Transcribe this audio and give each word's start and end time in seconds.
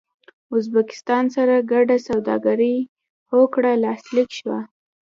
ازبکستان 0.55 1.23
سره 1.35 1.55
ګډه 1.71 1.97
سوداګريزه 2.07 2.89
هوکړه 3.31 3.71
لاسلیک 3.83 4.29
شوه 4.39 4.59